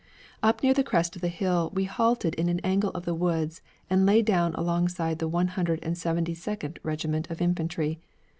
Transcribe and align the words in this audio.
Up 0.41 0.63
near 0.63 0.73
the 0.73 0.83
crest 0.83 1.15
of 1.15 1.21
the 1.21 1.27
hill 1.27 1.69
we 1.75 1.83
halted 1.83 2.33
in 2.33 2.49
an 2.49 2.59
angle 2.63 2.89
of 2.95 3.05
the 3.05 3.13
woods 3.13 3.61
and 3.87 4.03
lay 4.03 4.23
down 4.23 4.55
alongside 4.55 5.19
the 5.19 5.27
One 5.27 5.49
Hundred 5.49 5.77
and 5.83 5.95
Seventy 5.95 6.33
Second 6.33 6.79
Regiment 6.81 7.29
of 7.29 7.39
infantry. 7.39 7.99